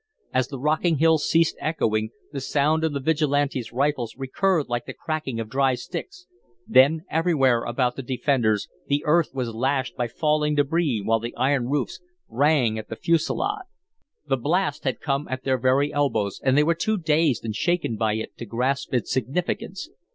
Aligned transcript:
As 0.33 0.47
the 0.47 0.57
rocking 0.57 0.97
hills 0.97 1.29
ceased 1.29 1.55
echoing, 1.59 2.09
the 2.31 2.41
sound 2.41 2.83
of 2.83 2.91
the 2.93 2.99
Vigilantes' 2.99 3.71
rifles 3.71 4.15
recurred 4.17 4.67
like 4.67 4.87
the 4.87 4.95
cracking 4.95 5.39
of 5.39 5.47
dry 5.47 5.75
sticks, 5.75 6.25
then 6.67 7.05
everywhere 7.11 7.61
about 7.65 7.97
the 7.97 8.01
defenders 8.01 8.67
the 8.87 9.03
earth 9.05 9.29
was 9.35 9.49
lashed 9.53 9.95
by 9.95 10.07
falling 10.07 10.55
debris 10.55 11.03
while 11.05 11.19
the 11.19 11.35
iron 11.35 11.67
roofs 11.69 11.99
rang 12.27 12.79
at 12.79 12.89
the 12.89 12.95
fusillade. 12.95 13.67
The 14.27 14.37
blast 14.37 14.85
had 14.85 15.01
come 15.01 15.27
at 15.27 15.43
their 15.43 15.59
very 15.59 15.93
elbows, 15.93 16.41
and 16.43 16.57
they 16.57 16.63
were 16.63 16.73
too 16.73 16.97
dazed 16.97 17.45
and 17.45 17.55
shaken 17.55 17.95
by 17.95 18.15
it 18.15 18.35
to 18.39 18.45
grasp 18.47 18.95
its 18.95 19.11
significance. 19.13 19.87